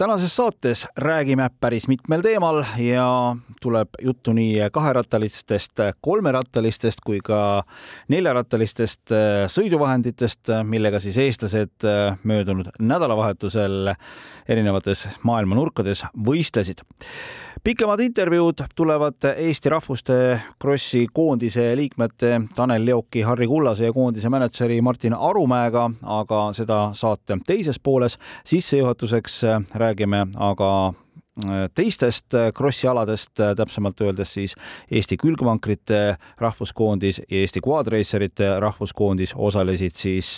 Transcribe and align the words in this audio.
tänases 0.00 0.36
saates 0.36 0.86
räägime 0.96 1.50
päris 1.60 1.84
mitmel 1.88 2.22
teemal 2.24 2.62
ja 2.80 3.36
tuleb 3.60 3.98
juttu 4.02 4.32
nii 4.32 4.70
kaherattalistest, 4.72 5.82
kolmerattalistest 6.00 7.02
kui 7.04 7.18
ka 7.24 7.40
neljarattalistest 8.08 9.12
äh, 9.12 9.44
sõiduvahenditest, 9.52 10.54
millega 10.64 11.02
siis 11.04 11.18
eestlased 11.20 11.84
äh, 11.84 12.16
möödunud 12.24 12.72
nädalavahetusel 12.80 13.92
erinevates 14.48 15.04
maailma 15.22 15.60
nurkades 15.60 16.06
võistlesid 16.16 16.80
pikemad 17.64 18.00
intervjuud 18.00 18.54
tulevad 18.74 19.14
Eesti 19.36 19.68
Rahvuste 19.68 20.40
Krossi 20.58 21.06
koondise 21.12 21.76
liikmete 21.76 22.40
Tanel 22.54 22.86
Leoki, 22.86 23.22
Harri 23.22 23.46
Kullase 23.46 23.84
ja 23.84 23.92
koondise 23.92 24.28
mänedžeri 24.28 24.80
Martin 24.82 25.14
Arumäega, 25.14 25.90
aga 26.02 26.40
seda 26.52 26.90
saate 26.94 27.38
teises 27.46 27.80
pooles. 27.80 28.18
sissejuhatuseks 28.44 29.42
räägime 29.74 30.26
aga 30.36 30.92
teistest 31.74 32.34
krossi 32.54 32.88
aladest, 32.90 33.30
täpsemalt 33.56 34.00
öeldes 34.02 34.32
siis 34.34 34.54
Eesti 34.90 35.16
külgvankrite 35.20 36.16
rahvuskoondis 36.40 37.20
ja 37.22 37.42
Eesti 37.42 37.62
quadracerite 37.64 38.48
rahvuskoondis 38.60 39.34
osalesid 39.36 39.94
siis 39.96 40.32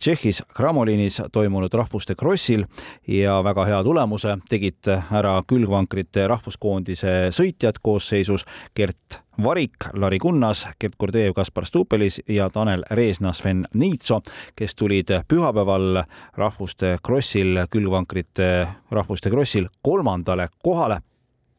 Tšehhis 0.00 0.42
Kramolinis 0.56 1.20
toimunud 1.32 1.74
rahvuste 1.74 2.14
krossil 2.18 2.66
ja 3.08 3.38
väga 3.44 3.68
hea 3.70 3.82
tulemuse 3.86 4.38
tegid 4.50 4.90
ära 4.90 5.38
külgvankrite 5.48 6.26
rahvuskoondise 6.34 7.14
sõitjad 7.36 7.78
koosseisus 7.82 8.44
Gert 8.76 9.22
Varik, 9.42 9.90
Lari 9.92 10.18
Kunnas, 10.18 10.66
Gert 10.80 10.94
Kordeev, 10.98 11.34
Kaspar 11.34 11.66
Stupelis 11.66 12.20
ja 12.28 12.50
Tanel 12.50 12.84
Reesna, 12.90 13.32
Sven 13.32 13.66
Niitso, 13.74 14.20
kes 14.56 14.74
tulid 14.74 15.12
pühapäeval 15.28 16.02
rahvuste 16.36 16.96
krossil, 17.02 17.66
külgvankrite 17.70 18.66
rahvuste 18.90 19.30
krossil 19.30 19.68
kolmandale 19.82 20.48
kohale. 20.64 21.00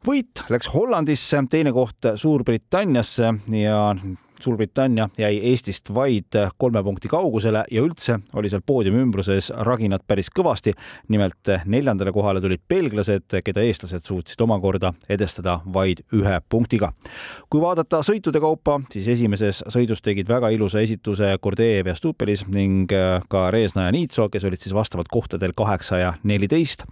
Võit 0.07 0.43
läks 0.49 0.69
Hollandisse, 0.73 1.43
teine 1.49 1.73
koht 1.73 2.05
Suurbritanniasse 2.15 3.33
ja 3.57 3.79
Suurbritannia 4.41 5.09
jäi 5.17 5.39
Eestist 5.51 5.93
vaid 5.93 6.35
kolme 6.57 6.83
punkti 6.83 7.07
kaugusele 7.07 7.63
ja 7.71 7.81
üldse 7.81 8.19
oli 8.37 8.49
seal 8.49 8.61
poodiumi 8.65 9.01
ümbruses 9.01 9.49
raginat 9.65 10.03
päris 10.07 10.29
kõvasti. 10.29 10.73
nimelt 11.07 11.49
neljandale 11.65 12.11
kohale 12.11 12.41
tulid 12.41 12.61
belglased, 12.69 13.39
keda 13.43 13.61
eestlased 13.61 14.05
suutsid 14.05 14.41
omakorda 14.41 14.93
edestada 15.09 15.59
vaid 15.73 16.03
ühe 16.13 16.39
punktiga. 16.49 16.91
kui 17.49 17.61
vaadata 17.61 18.01
sõitude 18.05 18.39
kaupa, 18.39 18.79
siis 18.91 19.07
esimeses 19.07 19.63
sõidus 19.67 20.01
tegid 20.01 20.27
väga 20.27 20.49
ilusa 20.49 20.79
esituse 20.79 21.37
Gordeev 21.41 21.87
ja 21.87 21.95
Stupelis 21.95 22.45
ning 22.47 22.91
ka 23.29 23.51
Reesna 23.51 23.87
ja 23.87 23.91
Niitso, 23.91 24.29
kes 24.29 24.43
olid 24.43 24.61
siis 24.61 24.73
vastavalt 24.73 25.07
kohtadel 25.07 25.53
kaheksa 25.55 25.97
ja 25.97 26.13
neliteist. 26.23 26.85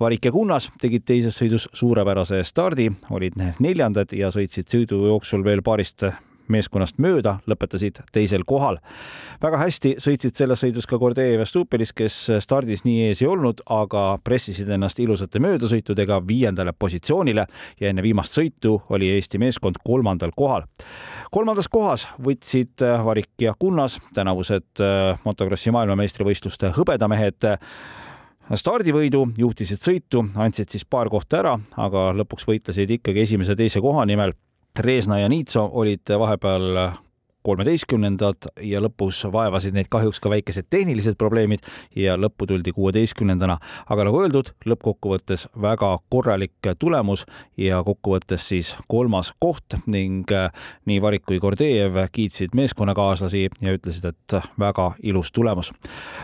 Varik 0.00 0.24
ja 0.24 0.32
Kunnas 0.32 0.70
tegid 0.80 1.04
teises 1.04 1.38
sõidus 1.38 1.68
suurepärase 1.72 2.42
stardi, 2.44 2.90
olid 3.10 3.38
neljandad 3.58 4.12
ja 4.12 4.30
sõitsid 4.34 4.70
sõidu 4.70 5.04
jooksul 5.08 5.44
veel 5.44 5.62
paarist 5.62 6.04
meeskonnast 6.52 6.98
mööda, 7.02 7.38
lõpetasid 7.50 8.00
teisel 8.12 8.44
kohal. 8.46 8.78
väga 9.42 9.58
hästi 9.60 9.94
sõitsid 10.02 10.36
selles 10.36 10.62
sõidus 10.62 10.86
ka 10.88 10.98
Gordeev 10.98 11.42
ja 11.42 11.46
Stupelis, 11.46 11.92
kes 11.92 12.16
stardis 12.40 12.84
nii 12.84 13.08
ees 13.08 13.22
ei 13.22 13.28
olnud, 13.28 13.60
aga 13.66 14.18
pressisid 14.24 14.68
ennast 14.68 14.98
ilusate 14.98 15.40
möödasõitudega 15.40 16.20
viiendale 16.26 16.72
positsioonile 16.72 17.46
ja 17.80 17.88
enne 17.88 18.02
viimast 18.02 18.36
sõitu 18.36 18.76
oli 18.88 19.10
Eesti 19.14 19.38
meeskond 19.38 19.80
kolmandal 19.84 20.32
kohal. 20.36 20.64
kolmandas 21.30 21.68
kohas 21.68 22.08
võtsid 22.22 22.84
Varik 23.04 23.40
ja 23.40 23.54
Kunnas, 23.58 24.00
tänavused 24.14 24.80
äh, 24.80 25.18
motokrossi 25.24 25.70
maailmameistrivõistluste 25.70 26.72
hõbedamehed 26.76 27.54
stardivõidu, 28.52 29.24
juhtisid 29.38 29.80
sõitu, 29.80 30.24
andsid 30.36 30.68
siis 30.72 30.84
paar 30.84 31.08
kohta 31.12 31.40
ära, 31.40 31.54
aga 31.80 32.10
lõpuks 32.18 32.44
võitlesid 32.48 32.90
ikkagi 32.98 33.24
esimese-teise 33.24 33.80
koha 33.84 34.04
nimel 34.08 34.34
Reesna 34.78 35.18
ja 35.18 35.28
Niitso 35.28 35.68
olid 35.72 36.10
vahepeal 36.18 36.94
kolmeteistkümnendad 37.44 38.48
ja 38.64 38.80
lõpus 38.80 39.20
vaevasid 39.32 39.76
neid 39.76 39.90
kahjuks 39.92 40.20
ka 40.22 40.30
väikesed 40.32 40.66
tehnilised 40.72 41.18
probleemid 41.20 41.64
ja 41.96 42.16
lõppu 42.16 42.48
tuldi 42.48 42.72
kuueteistkümnendana. 42.72 43.58
aga 43.86 44.06
nagu 44.08 44.22
öeldud, 44.22 44.50
lõppkokkuvõttes 44.64 45.46
väga 45.62 45.90
korralik 46.08 46.70
tulemus 46.78 47.26
ja 47.60 47.82
kokkuvõttes 47.84 48.48
siis 48.48 48.74
kolmas 48.88 49.32
koht 49.38 49.76
ning 49.86 50.32
äh, 50.32 50.48
nii 50.86 51.02
Varik 51.02 51.26
kui 51.28 51.38
Gordejev 51.38 52.00
kiitsid 52.12 52.56
meeskonnakaaslasi 52.56 53.48
ja 53.60 53.76
ütlesid, 53.76 54.08
et 54.08 54.38
väga 54.58 54.92
ilus 55.02 55.32
tulemus. 55.32 55.72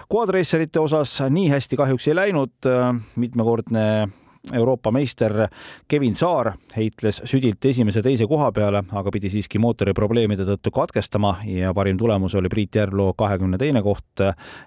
Quadracerite 0.09 0.81
osas 0.81 1.21
nii 1.28 1.50
hästi 1.53 1.77
kahjuks 1.77 2.09
ei 2.09 2.16
läinud, 2.16 2.56
äh, 2.66 2.94
mitmekordne 3.16 4.09
Euroopa 4.53 4.91
meister 4.91 5.49
Kevin 5.89 6.15
Saar 6.17 6.55
heitles 6.77 7.21
südilt 7.28 7.65
esimese-teise 7.65 8.25
koha 8.28 8.49
peale, 8.56 8.81
aga 8.97 9.12
pidi 9.12 9.28
siiski 9.31 9.61
mootori 9.61 9.93
probleemide 9.95 10.47
tõttu 10.49 10.73
katkestama 10.73 11.34
ja 11.45 11.75
parim 11.77 11.99
tulemus 12.01 12.34
oli 12.41 12.49
Priit 12.49 12.81
Järvloo 12.81 13.12
kahekümne 13.19 13.59
teine 13.61 13.83
koht 13.84 14.25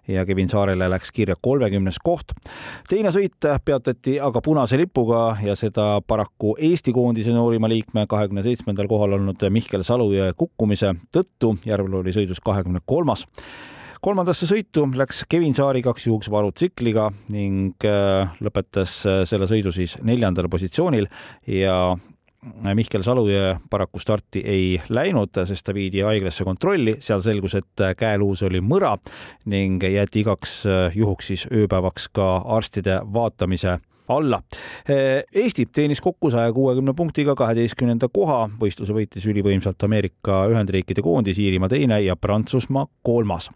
ja 0.07 0.25
Kevin 0.29 0.49
Saarele 0.49 0.89
läks 0.93 1.11
kirja 1.11 1.35
kolmekümnes 1.41 1.97
koht. 2.03 2.35
teine 2.89 3.09
sõit 3.11 3.49
peatati 3.65 4.19
aga 4.21 4.41
punase 4.45 4.77
lipuga 4.77 5.37
ja 5.43 5.57
seda 5.57 6.01
paraku 6.07 6.53
Eesti 6.59 6.93
koondise 6.93 7.33
noorima 7.33 7.69
liikme 7.69 8.05
kahekümne 8.07 8.45
seitsmendal 8.45 8.87
kohal 8.87 9.17
olnud 9.17 9.49
Mihkel 9.49 9.83
Salujõe 9.83 10.33
kukkumise 10.37 10.93
tõttu. 11.11 11.57
Järvloo 11.65 12.05
oli 12.05 12.13
sõidus 12.13 12.43
kahekümne 12.45 12.85
kolmas 12.85 13.25
kolmandasse 14.03 14.47
sõitu 14.49 14.85
läks 14.99 15.23
Kevin 15.31 15.55
Saar 15.55 15.77
igaks 15.79 16.07
juhuks 16.07 16.29
varutsikliga 16.31 17.09
ning 17.31 17.85
äh, 17.87 18.33
lõpetas 18.43 18.97
äh, 19.07 19.21
selle 19.29 19.47
sõidu 19.49 19.71
siis 19.75 19.95
neljandal 20.03 20.49
positsioonil 20.51 21.07
ja 21.47 21.77
Mihkel 22.75 23.05
Salujõe 23.05 23.53
paraku 23.71 24.01
starti 24.03 24.41
ei 24.43 24.65
läinud, 24.91 25.31
sest 25.47 25.63
ta 25.63 25.71
viidi 25.75 26.01
haiglasse 26.03 26.43
kontrolli, 26.43 26.97
seal 26.99 27.21
selgus, 27.23 27.55
et 27.55 27.83
käeluus 27.95 28.43
oli 28.43 28.59
mõra 28.59 28.97
ning 29.47 29.83
jäeti 29.87 30.23
igaks 30.25 30.57
äh, 30.67 30.97
juhuks 30.99 31.31
siis 31.31 31.47
ööpäevaks 31.51 32.09
ka 32.11 32.29
arstide 32.57 32.99
vaatamise 33.15 33.77
alla. 34.07 34.41
Eesti 34.89 35.65
teenis 35.65 36.01
kokku 36.01 36.31
saja 36.31 36.53
kuuekümne 36.53 36.93
punktiga 36.93 37.35
kaheteistkümnenda 37.35 38.09
koha, 38.13 38.47
võistluse 38.59 38.95
võitis 38.95 39.27
ülivõimsalt 39.29 39.83
Ameerika 39.83 40.43
Ühendriikide 40.51 41.01
koondis, 41.01 41.39
Iirimaa 41.39 41.71
teine 41.71 42.01
ja 42.03 42.15
Prantsusmaa 42.15 42.87
kolmas 43.03 43.51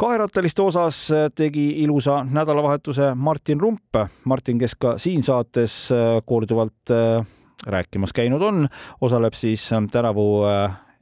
kaherattaliste 0.00 0.62
osas 0.62 1.10
tegi 1.36 1.82
ilusa 1.82 2.22
nädalavahetuse 2.24 3.10
Martin 3.14 3.60
Rump. 3.60 3.98
Martin, 4.24 4.58
kes 4.58 4.72
ka 4.80 4.94
siin 4.98 5.20
saates 5.22 5.90
korduvalt 6.24 6.92
äh, 6.94 7.26
rääkimas 7.66 8.12
käinud 8.16 8.42
on, 8.42 8.68
osaleb 9.00 9.36
siis 9.36 9.68
tänavu 9.92 10.42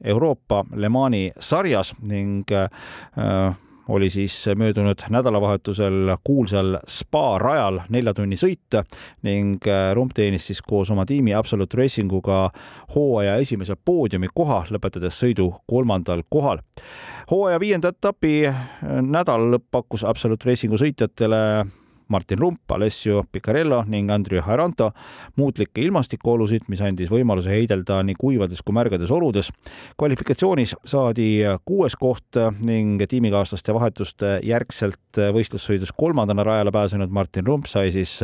Euroopa 0.03 0.65
Le 0.75 0.89
Mani 0.89 1.31
sarjas 1.39 1.93
ning 2.01 2.51
äh, 2.51 3.55
oli 3.89 4.09
siis 4.09 4.45
möödunud 4.55 5.01
nädalavahetusel 5.09 6.15
kuulsal 6.23 6.77
spa 6.87 7.37
rajal 7.41 7.81
nelja 7.89 8.13
tunni 8.13 8.37
sõit 8.37 8.77
ning 9.25 9.65
äh, 9.67 9.89
Rump 9.97 10.13
teenis 10.15 10.45
siis 10.49 10.61
koos 10.61 10.91
oma 10.93 11.05
tiimi 11.09 11.33
Absolute 11.33 11.77
Racinguga 11.77 12.49
hooaja 12.95 13.35
esimese 13.41 13.75
poodiumi 13.75 14.29
koha, 14.33 14.61
lõpetades 14.69 15.17
sõidu 15.19 15.49
kolmandal 15.67 16.23
kohal. 16.29 16.61
hooaja 17.31 17.59
viienda 17.59 17.93
etapi 17.95 18.33
äh, 18.47 18.63
nädal 19.01 19.49
lõpp 19.55 19.69
pakkus 19.71 20.03
Absolute 20.03 20.49
Racingu 20.49 20.77
sõitjatele 20.77 21.43
Martin 22.09 22.39
Rump, 22.39 22.71
Alessio 22.71 23.23
Picarello 23.31 23.83
ning 23.87 24.11
Andrew 24.11 24.41
Haranto 24.41 24.91
muutlikke 25.37 25.81
ilmastikuolusid, 25.81 26.65
mis 26.67 26.81
andis 26.81 27.11
võimaluse 27.11 27.51
heidelda 27.53 28.01
nii 28.03 28.17
kuivades 28.19 28.63
kui 28.65 28.73
märgades 28.73 29.11
oludes. 29.11 29.51
kvalifikatsioonis 29.97 30.75
saadi 30.85 31.41
kuues 31.65 31.95
koht 31.95 32.39
ning 32.65 33.01
tiimikaaslaste 33.09 33.73
vahetuste 33.73 34.39
järgselt 34.43 35.19
võistlussõidus 35.35 35.93
kolmandana 35.97 36.43
rajale 36.43 36.71
pääsenud 36.71 37.09
Martin 37.09 37.47
Rump 37.47 37.65
sai 37.67 37.91
siis 37.91 38.19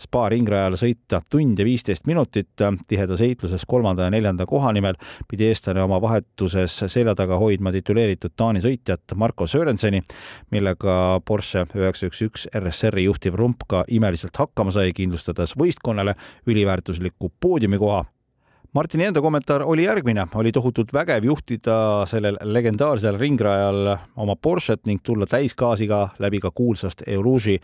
spa 0.00 0.28
ringrajal 0.28 0.76
sõita 0.80 1.20
tund 1.30 1.58
ja 1.58 1.64
viisteist 1.64 2.06
minutit. 2.06 2.48
tihedas 2.88 3.20
heitluses 3.20 3.64
kolmanda 3.66 4.04
ja 4.04 4.10
neljanda 4.10 4.46
koha 4.46 4.72
nimel 4.72 4.94
pidi 5.28 5.48
eestlane 5.48 5.82
oma 5.82 6.00
vahetuses 6.00 6.84
selja 6.86 7.14
taga 7.14 7.38
hoidma 7.38 7.72
tituleeritud 7.72 8.32
Taani 8.36 8.60
sõitjat 8.60 9.14
Marko 9.14 9.46
Sörenseni, 9.46 10.02
millega 10.50 11.20
Porsche 11.24 11.66
üheksa 11.74 12.06
üks 12.06 12.22
üks 12.22 12.46
RSR-i 12.54 13.04
juhtiv 13.04 13.25
juhtiv 13.26 13.38
rump 13.38 13.64
ka 13.68 13.84
imeliselt 13.88 14.36
hakkama 14.36 14.72
sai, 14.72 14.92
kindlustades 14.94 15.56
võistkonnale 15.58 16.14
üliväärtusliku 16.46 17.32
poodiumikoha. 17.40 18.04
Martini 18.76 19.04
enda 19.04 19.20
kommentaar 19.24 19.62
oli 19.64 19.84
järgmine, 19.86 20.26
oli 20.34 20.50
tohutult 20.52 20.90
vägev 20.92 21.24
juhtida 21.24 22.04
sellel 22.06 22.36
legendaarsel 22.44 23.16
ringrajal 23.16 23.94
oma 24.20 24.34
Porsche't 24.36 24.84
ning 24.84 25.00
tulla 25.02 25.24
täisgaasiga 25.26 26.00
läbi 26.20 26.40
ka 26.44 26.50
kuulsast 26.50 27.00
Erouge'i 27.06 27.56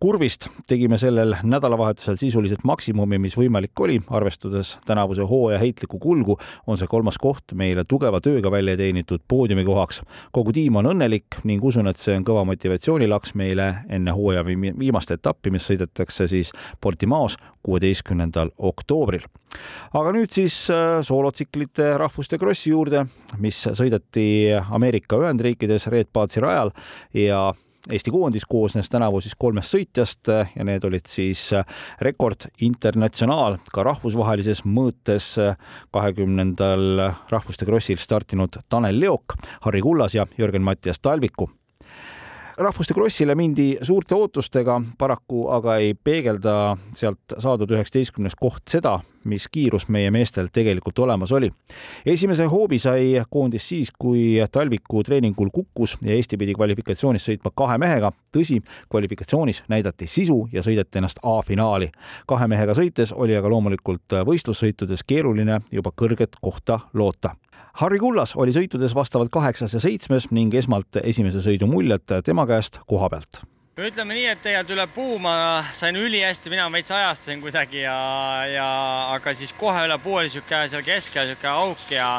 kurvist. 0.00 0.48
tegime 0.66 0.98
sellel 0.98 1.34
nädalavahetusel 1.42 2.16
sisuliselt 2.16 2.64
maksimumi, 2.64 3.18
mis 3.18 3.36
võimalik 3.36 3.80
oli, 3.80 3.98
arvestades 4.08 4.78
tänavuse 4.86 5.22
hooaja 5.28 5.58
heitlikku 5.58 5.98
kulgu, 5.98 6.38
on 6.66 6.78
see 6.80 6.88
kolmas 6.88 7.18
koht 7.20 7.52
meile 7.54 7.84
tugeva 7.84 8.20
tööga 8.20 8.50
välja 8.50 8.76
teenitud 8.76 9.20
poodiumi 9.28 9.64
kohaks. 9.64 10.00
kogu 10.32 10.52
tiim 10.52 10.76
on 10.76 10.88
õnnelik 10.94 11.40
ning 11.44 11.64
usun, 11.64 11.88
et 11.88 12.00
see 12.00 12.16
on 12.16 12.24
kõva 12.24 12.44
motivatsioonilaks 12.48 13.34
meile 13.34 13.74
enne 13.88 14.16
hooaja 14.16 14.44
viimast 14.44 15.10
etappi, 15.10 15.50
mis 15.50 15.68
sõidetakse 15.68 16.28
siis 16.28 16.52
Portimaos 16.80 17.36
kuueteistkümnendal 17.62 18.50
oktoobril. 18.58 19.28
aga 19.92 20.12
nüüd 20.16 20.32
siis 20.32 20.49
äh, 20.72 21.00
soolotsiklite 21.06 21.92
rahvuste 22.00 22.38
krossi 22.40 22.72
juurde, 22.72 23.06
mis 23.38 23.58
sõideti 23.64 24.24
Ameerika 24.60 25.18
Ühendriikides 25.20 25.88
Red 25.92 26.10
Batsi 26.14 26.42
rajal 26.44 26.72
ja 27.16 27.50
Eesti 27.88 28.12
koondis 28.12 28.44
koosnes 28.44 28.90
tänavu 28.92 29.22
siis 29.24 29.32
kolmest 29.40 29.72
sõitjast 29.72 30.28
ja 30.28 30.64
need 30.68 30.84
olid 30.84 31.06
siis 31.08 31.46
Rekord 32.04 32.44
Internatsionaal 32.66 33.56
ka 33.72 33.84
rahvusvahelises 33.88 34.66
mõõtes 34.68 35.30
kahekümnendal 35.94 37.06
rahvuste 37.32 37.64
krossil 37.64 38.02
startinud 38.02 38.60
Tanel 38.68 39.00
Leok, 39.00 39.38
Harri 39.64 39.80
Kullas 39.80 40.18
ja 40.18 40.28
Jörgen-Mattias 40.36 41.00
Talviku 41.00 41.48
rahvuste 42.60 42.94
krossile 42.94 43.34
mindi 43.34 43.76
suurte 43.82 44.14
ootustega, 44.14 44.80
paraku 44.98 45.46
aga 45.48 45.76
ei 45.80 45.94
peegelda 45.94 46.76
sealt 46.96 47.34
saadud 47.38 47.70
üheksateistkümnes 47.72 48.36
koht 48.36 48.68
seda, 48.68 48.98
mis 49.24 49.46
kiirus 49.52 49.86
meie 49.88 50.10
meestel 50.12 50.48
tegelikult 50.52 50.98
olemas 50.98 51.32
oli. 51.32 51.50
esimese 52.06 52.44
hoobi 52.44 52.78
sai 52.78 53.22
koondis 53.30 53.68
siis, 53.68 53.92
kui 53.98 54.40
Talviku 54.52 55.02
treeningul 55.02 55.48
kukkus 55.52 55.96
ja 56.02 56.14
Eesti 56.14 56.36
pidi 56.36 56.54
kvalifikatsioonis 56.54 57.28
sõitma 57.28 57.52
kahe 57.56 57.78
mehega. 57.78 58.12
tõsi, 58.36 58.60
kvalifikatsioonis 58.88 59.62
näidati 59.68 60.06
sisu 60.06 60.48
ja 60.52 60.62
sõideti 60.62 60.98
ennast 60.98 61.18
A-finaali. 61.22 61.90
kahe 62.26 62.48
mehega 62.48 62.74
sõites 62.74 63.12
oli 63.16 63.36
aga 63.36 63.48
loomulikult 63.48 64.20
võistlussõitudes 64.26 65.04
keeruline 65.06 65.60
juba 65.72 65.92
kõrget 65.96 66.36
kohta 66.40 66.80
loota 66.92 67.36
Harri 67.80 68.00
Kullas 68.02 68.34
oli 68.36 68.52
sõitudes 68.52 68.94
vastavalt 68.94 69.30
kaheksas 69.32 69.76
ja 69.76 69.80
seitsmes 69.80 70.30
ning 70.34 70.54
esmalt 70.54 71.00
esimese 71.02 71.42
sõidu 71.44 71.68
muljed 71.70 72.20
tema 72.26 72.46
käest 72.50 72.80
koha 72.90 73.08
pealt. 73.12 73.42
Ütleme 73.80 74.12
nii, 74.12 74.26
et 74.28 74.42
tegelikult 74.42 74.74
üle 74.74 74.84
puu 74.92 75.18
ma 75.22 75.32
sain 75.72 75.96
ülihästi, 75.96 76.50
mina 76.52 76.66
veits 76.72 76.90
ajastasin 76.92 77.40
kuidagi 77.40 77.84
ja, 77.84 77.94
ja 78.50 78.66
aga 79.14 79.32
siis 79.32 79.54
kohe 79.56 79.86
üle 79.86 79.96
puu 80.02 80.18
oli 80.20 80.28
niisugune 80.28 80.66
seal 80.68 80.84
keskel 80.84 81.30
niisugune 81.30 81.52
auk 81.54 81.86
ja 81.94 82.10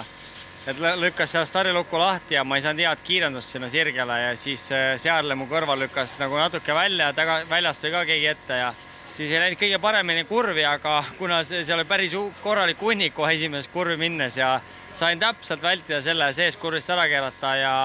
et 0.71 0.79
lükkas 1.01 1.35
seal 1.35 1.45
starilukku 1.45 1.99
lahti 1.99 2.37
ja 2.39 2.43
ma 2.47 2.57
ei 2.57 2.65
saanud 2.65 2.81
head 2.85 3.03
kiirendust 3.05 3.53
sinna 3.53 3.69
sirgele 3.69 4.17
ja 4.21 4.31
siis 4.37 4.67
äh, 4.73 4.95
Searle 5.01 5.35
mu 5.37 5.45
kõrval 5.51 5.83
lükkas 5.83 6.15
nagu 6.21 6.37
natuke 6.39 6.73
välja, 6.73 7.11
taga, 7.17 7.41
väljast 7.49 7.81
tuli 7.81 7.93
ka 7.93 8.03
keegi 8.09 8.27
ette 8.31 8.59
ja 8.63 8.73
siis 9.05 9.31
ei 9.31 9.41
läinud 9.41 9.61
kõige 9.61 9.79
paremini 9.81 10.25
kurvi, 10.29 10.65
aga 10.65 11.01
kuna 11.17 11.41
see, 11.43 11.65
seal 11.65 11.81
oli 11.81 11.89
päris 11.89 12.13
korralik 12.43 12.81
hunnik 12.81 13.13
kohe 13.17 13.33
esimeses 13.35 13.69
kurvi 13.73 13.97
minnes 14.01 14.37
ja 14.37 14.55
sain 14.97 15.19
täpselt 15.19 15.61
vältida 15.63 16.01
selle 16.01 16.31
sees 16.33 16.57
kurvist 16.59 16.89
ära 16.91 17.07
keerata 17.09 17.55
ja, 17.55 17.75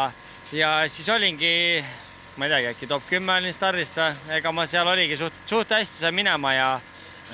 ja 0.52 0.72
siis 0.90 1.08
olingi, 1.12 1.84
ma 2.36 2.46
ei 2.46 2.52
teagi, 2.52 2.72
äkki 2.72 2.88
top 2.90 3.06
kümme 3.08 3.38
olin 3.38 3.54
stardist 3.54 3.98
või, 4.00 4.12
ega 4.38 4.52
ma 4.52 4.66
seal 4.66 4.88
oligi 4.90 5.18
suht, 5.20 5.38
suht 5.46 5.74
hästi 5.76 6.02
sain 6.02 6.16
minema 6.16 6.54
ja 6.54 6.68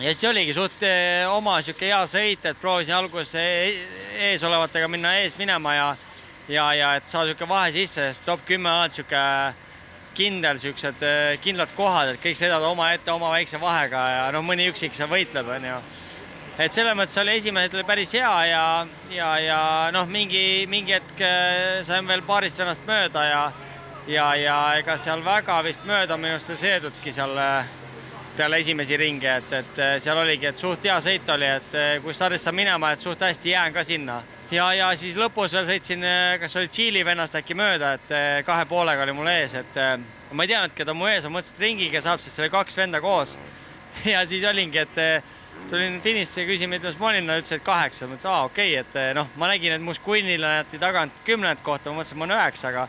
ja 0.00 0.12
siis 0.14 0.24
oligi 0.30 0.54
suht 0.56 0.84
eh, 0.88 1.24
oma 1.28 1.58
sihuke 1.62 1.90
hea 1.90 2.00
sõit, 2.08 2.44
et 2.48 2.60
proovisin 2.60 2.96
alguses 2.96 3.34
e-, 3.40 3.82
eesolevatega 4.30 4.88
minna 4.88 5.16
ees 5.20 5.36
minema 5.40 5.74
ja 5.76 5.90
ja, 6.48 6.70
ja 6.74 6.94
et 6.98 7.08
saada 7.08 7.30
sihuke 7.30 7.48
vahe 7.48 7.72
sisse, 7.72 8.08
sest 8.08 8.24
top 8.26 8.44
kümme 8.48 8.70
on 8.70 8.80
alati 8.80 9.00
sihuke 9.00 9.24
kindel, 10.16 10.58
siuksed 10.60 11.04
eh, 11.08 11.36
kindlad 11.44 11.72
kohad, 11.76 12.12
et 12.12 12.24
kõik 12.24 12.36
sõidavad 12.36 12.68
omaette 12.72 13.12
oma 13.12 13.32
väikse 13.32 13.60
vahega 13.60 14.02
ja 14.16 14.24
noh, 14.34 14.44
mõni 14.44 14.68
üksik 14.72 14.96
seal 14.96 15.08
võitleb, 15.12 15.48
onju 15.56 15.78
et 16.66 16.74
selles 16.74 16.94
mõttes 16.96 17.18
oli 17.18 17.34
esimesed 17.40 17.74
oli 17.74 17.84
päris 17.86 18.12
hea 18.14 18.32
ja, 18.46 18.64
ja, 19.10 19.28
ja 19.42 19.60
noh, 19.94 20.06
mingi, 20.10 20.64
mingi 20.70 20.94
hetk 20.94 21.22
äh, 21.24 21.80
sain 21.86 22.06
veel 22.06 22.22
paarist 22.26 22.60
vennast 22.60 22.86
mööda 22.86 23.24
ja, 23.26 23.40
ja, 24.10 24.26
ja 24.38 24.58
ega 24.78 24.96
seal 25.00 25.24
väga 25.24 25.58
vist 25.66 25.86
mööda 25.88 26.18
minust 26.20 26.52
ei 26.52 26.60
seedudki 26.60 27.14
seal 27.14 27.34
äh, 27.40 27.72
peale 28.36 28.62
esimesi 28.62 28.96
ringe, 28.96 29.34
et, 29.42 29.50
et 29.58 29.80
äh, 29.82 29.96
seal 30.02 30.22
oligi, 30.22 30.48
et 30.52 30.60
suht 30.60 30.86
hea 30.86 31.00
sõit 31.04 31.34
oli, 31.34 31.50
et 31.58 31.76
kui 32.04 32.14
stardist 32.16 32.46
saan 32.46 32.56
minema, 32.56 32.92
et 32.94 33.02
suht 33.02 33.26
hästi 33.26 33.52
jään 33.52 33.74
ka 33.74 33.84
sinna. 33.84 34.22
ja, 34.52 34.70
ja 34.76 34.94
siis 34.96 35.18
lõpus 35.18 35.56
veel 35.56 35.66
sõitsin, 35.68 36.06
kas 36.40 36.56
oli 36.60 36.70
Tšiili 36.70 37.04
vennast 37.04 37.36
äkki 37.42 37.58
mööda, 37.58 37.94
et 37.98 38.16
kahe 38.46 38.64
poolega 38.70 39.02
oli 39.02 39.16
mul 39.16 39.34
ees, 39.34 39.58
et 39.60 39.82
ma 40.32 40.46
ei 40.46 40.54
teadnud, 40.54 40.76
keda 40.76 40.94
mu 40.94 41.10
ees 41.10 41.26
on, 41.26 41.34
mõtlesin, 41.34 41.58
et 41.58 41.66
ringiga 41.66 42.00
saab, 42.04 42.22
seal 42.22 42.46
oli 42.46 42.54
kaks 42.54 42.76
venda 42.78 43.00
koos. 43.00 43.36
ja 44.14 44.22
siis 44.28 44.44
olingi, 44.48 44.86
et 44.86 45.00
tulin 45.72 46.00
finiši, 46.04 46.44
küsisin, 46.46 46.70
mitmes 46.70 46.98
ma 47.00 47.08
olin, 47.08 47.26
nad 47.26 47.40
ütlesid, 47.40 47.62
et 47.62 47.66
kaheksa, 47.66 48.08
ma 48.08 48.18
ütlesin, 48.18 48.32
aa 48.32 48.48
okei 48.48 48.74
okay,, 48.74 48.82
et 48.82 48.98
eh, 49.00 49.12
noh, 49.16 49.30
ma 49.40 49.48
nägin, 49.48 49.76
et 49.76 49.84
Musquinil 49.84 50.44
näeti 50.44 50.80
tagant 50.80 51.22
kümnendat 51.26 51.62
kohta, 51.64 51.90
ma 51.90 52.00
mõtlesin, 52.00 52.16
et 52.16 52.20
ma 52.20 52.28
olen 52.28 52.36
üheksaga, 52.36 52.86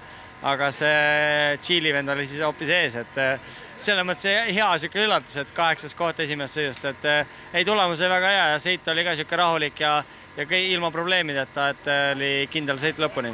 aga 0.51 0.71
see 0.75 1.53
Tšiili 1.63 1.93
vend 1.95 2.11
oli 2.11 2.25
siis 2.27 2.43
hoopis 2.43 2.73
ees, 2.75 2.97
et 2.99 3.21
eh, 3.23 3.53
selles 3.83 4.07
mõttes 4.07 4.51
hea 4.51 4.67
sihuke 4.81 5.05
üllatus, 5.05 5.37
et 5.39 5.53
kaheksas 5.55 5.95
koht 5.95 6.19
esimesest 6.25 6.59
sõidust, 6.59 6.89
et 6.91 7.07
eh, 7.07 7.39
ei, 7.53 7.67
tulemus 7.67 8.03
oli 8.03 8.11
väga 8.17 8.33
hea 8.35 8.51
ja 8.51 8.59
sõit 8.65 8.91
oli 8.91 9.07
ka 9.07 9.15
sihuke 9.19 9.39
rahulik 9.39 9.79
ja, 9.85 9.95
ja 10.35 10.47
kõik 10.49 10.75
ilma 10.75 10.91
probleemideta, 10.91 11.69
et 11.71 11.89
oli 12.17 12.33
kindel 12.51 12.81
sõit 12.81 12.99
lõpuni. 12.99 13.31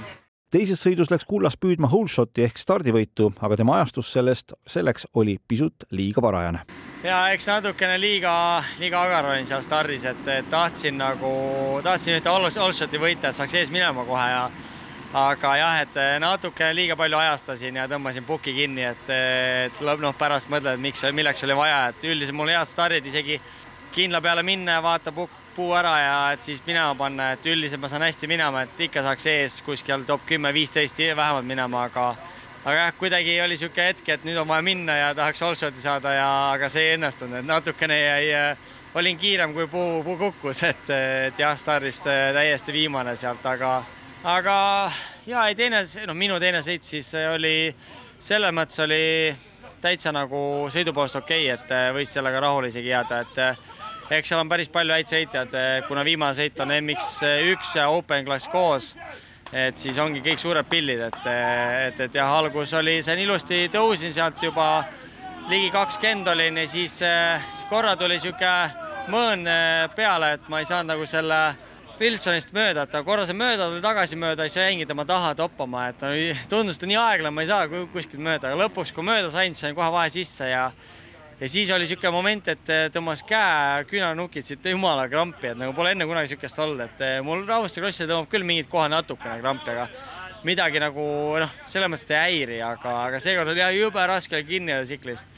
Teises 0.50 0.82
sõidus 0.82 1.12
läks 1.14 1.28
Kullas 1.30 1.58
püüdma 1.62 1.90
holeshot'i 1.90 2.46
ehk 2.46 2.58
stardivõitu, 2.58 3.34
aga 3.46 3.58
tema 3.58 3.78
ajastus 3.78 4.10
sellest, 4.14 4.56
selleks 4.66 5.10
oli 5.14 5.38
pisut 5.48 5.86
liiga 5.94 6.26
varajane 6.26 6.66
ja 7.04 7.20
eks 7.34 7.48
natukene 7.48 8.00
liiga, 8.02 8.34
liiga 8.80 9.04
agar 9.04 9.30
olin 9.32 9.48
seal 9.48 9.62
stardis, 9.64 10.06
et, 10.10 10.28
et 10.34 10.50
tahtsin 10.52 10.98
nagu, 11.00 11.32
tahtsin 11.84 12.18
ühte 12.18 12.32
all-shot'i 12.32 13.00
võita, 13.00 13.30
et 13.30 13.38
saaks 13.38 13.56
ees 13.62 13.72
minema 13.72 14.04
kohe 14.08 14.28
ja 14.28 14.44
aga 15.20 15.56
jah, 15.58 15.80
et 15.86 16.00
natukene 16.22 16.76
liiga 16.76 16.98
palju 17.00 17.18
ajastasin 17.18 17.80
ja 17.82 17.88
tõmbasin 17.90 18.28
puki 18.28 18.54
kinni, 18.58 18.86
et, 18.92 19.10
et 19.10 19.82
noh, 19.82 20.16
pärast 20.18 20.52
mõtled, 20.52 20.76
et 20.76 20.84
miks, 20.84 21.06
milleks 21.16 21.46
oli 21.48 21.58
vaja, 21.58 21.82
et 21.94 22.10
üldiselt 22.12 22.38
mul 22.38 22.52
head 22.54 22.70
stardid 22.70 23.08
isegi 23.10 23.40
kindla 23.96 24.22
peale 24.22 24.44
minna 24.46 24.78
ja 24.78 24.84
vaata 24.86 25.14
pukk, 25.16 25.38
puu 25.56 25.74
ära 25.76 25.96
ja 25.98 26.18
et 26.36 26.46
siis 26.46 26.62
minema 26.68 26.94
panna, 26.96 27.32
et 27.34 27.48
üldiselt 27.50 27.82
ma 27.82 27.90
saan 27.92 28.06
hästi 28.06 28.28
minema, 28.30 28.62
et 28.64 28.84
ikka 28.86 29.02
saaks 29.04 29.26
ees 29.32 29.62
kuskil 29.66 30.06
top 30.08 30.28
kümme, 30.30 30.54
viisteist 30.54 31.00
vähemalt 31.00 31.48
minema, 31.48 31.88
aga 31.90 32.14
aga 32.64 32.76
jah, 32.76 32.94
kuidagi 32.98 33.38
oli 33.42 33.56
niisugune 33.56 33.86
hetk, 33.90 34.10
et 34.12 34.26
nüüd 34.28 34.40
on 34.42 34.48
vaja 34.50 34.64
minna 34.66 34.96
ja 34.98 35.12
tahaks 35.16 35.42
allshot'i 35.46 35.82
saada 35.82 36.14
ja, 36.16 36.30
aga 36.56 36.70
see 36.72 36.90
ei 36.90 36.98
õnnestunud, 36.98 37.40
et 37.40 37.48
natukene 37.48 38.00
jäi, 38.00 38.34
äh, 38.36 38.74
olin 39.00 39.20
kiirem, 39.20 39.54
kui 39.56 39.68
puu, 39.72 40.02
puu 40.04 40.18
kukkus, 40.20 40.64
et, 40.68 40.92
et 41.30 41.40
jah, 41.40 41.56
stardist 41.60 42.08
äh, 42.10 42.30
täiesti 42.36 42.76
viimane 42.76 43.16
sealt, 43.20 43.46
aga, 43.48 43.78
aga 44.28 44.58
ja 45.30 45.46
ei 45.48 45.56
teine, 45.56 45.84
noh, 46.10 46.18
minu 46.18 46.40
teine 46.44 46.64
sõit 46.66 46.88
siis 46.88 47.14
oli, 47.32 47.72
selles 48.20 48.56
mõttes 48.56 48.84
oli 48.84 49.04
täitsa 49.80 50.12
nagu 50.12 50.68
sõidu 50.74 50.94
poolest 50.96 51.22
okei 51.22 51.48
okay,, 51.54 51.56
et 51.56 51.96
võis 51.96 52.12
sellega 52.12 52.42
rahule 52.44 52.68
isegi 52.68 52.92
jääda, 52.92 53.22
et 53.24 54.12
eks 54.20 54.34
seal 54.34 54.42
on 54.42 54.52
päris 54.52 54.68
palju 54.74 54.92
häid 54.98 55.08
sõitjaid, 55.08 55.56
kuna 55.88 56.04
viimane 56.04 56.36
sõit 56.36 56.60
on 56.60 56.76
MX1 56.76 57.76
ja 57.78 57.88
Open 57.94 58.28
Class 58.28 58.52
koos 58.52 58.96
et 59.54 59.78
siis 59.78 59.98
ongi 59.98 60.22
kõik 60.26 60.42
suured 60.42 60.68
pillid, 60.70 61.00
et, 61.08 61.22
et, 61.88 62.04
et 62.06 62.20
jah, 62.20 62.36
algus 62.38 62.74
oli, 62.78 63.00
sain 63.06 63.20
ilusti, 63.22 63.66
tõusin 63.74 64.14
sealt 64.14 64.44
juba 64.44 64.84
ligi 65.50 65.72
kakskümmend 65.74 66.28
olin 66.30 66.62
ja 66.62 66.68
siis, 66.70 67.00
siis 67.02 67.66
korra 67.70 67.96
tuli 67.98 68.20
sihuke 68.22 68.52
mõõn 69.10 69.48
eh, 69.50 69.88
peale, 69.96 70.36
et 70.38 70.48
ma 70.52 70.62
ei 70.62 70.70
saanud 70.70 70.94
nagu 70.94 71.08
selle 71.10 71.40
Wilsonist 72.00 72.54
mööda, 72.56 72.86
et 72.86 72.94
korra 73.04 73.26
see 73.28 73.36
mööda 73.36 73.68
tuli 73.68 73.82
tagasi 73.84 74.20
mööda, 74.20 74.46
siis 74.48 74.62
jäingi 74.62 74.86
tema 74.88 75.04
taha 75.08 75.34
toppama, 75.36 75.90
et 75.90 76.06
tundus 76.52 76.80
ta 76.80 76.88
nii 76.88 77.00
aeglane, 77.00 77.34
ma 77.36 77.44
ei 77.44 77.50
saa 77.50 77.66
kuskilt 77.68 78.22
mööda, 78.24 78.52
aga 78.52 78.62
lõpuks, 78.62 78.94
kui 78.96 79.04
mööda 79.04 79.32
sain, 79.34 79.58
sain 79.58 79.76
kohe 79.76 79.90
vahe 79.92 80.12
sisse 80.14 80.48
ja 80.48 80.70
ja 81.40 81.50
siis 81.50 81.72
oli 81.72 81.86
niisugune 81.86 82.12
moment, 82.12 82.48
et 82.52 82.72
eh, 82.74 82.86
tõmbas 82.94 83.24
käe 83.28 83.84
küünarnukid 83.90 84.46
siit 84.46 84.66
jumala 84.72 85.08
krampi, 85.12 85.54
et 85.54 85.60
nagu 85.60 85.74
pole 85.76 85.94
enne 85.96 86.08
kunagi 86.10 86.28
niisugust 86.28 86.60
olnud, 86.60 86.84
et 86.86 87.04
eh, 87.06 87.20
mul 87.26 87.46
rahvuste 87.48 87.84
krossil 87.84 88.10
tõmbab 88.10 88.32
küll 88.32 88.48
mingid 88.48 88.68
kohad 88.72 88.92
natukene 88.92 89.40
krampi, 89.40 89.76
aga 89.76 89.88
midagi 90.48 90.82
nagu 90.84 91.06
noh, 91.40 91.54
selles 91.68 91.92
mõttes 91.92 92.12
ei 92.12 92.20
häiri, 92.20 92.60
aga, 92.64 92.96
aga 93.06 93.22
seekord 93.24 93.54
oli 93.54 93.64
jah 93.64 93.72
jube 93.76 94.04
raske 94.12 94.36
oli 94.36 94.48
kinni 94.48 94.76
jääda 94.76 94.88
tsiklist. 94.88 95.32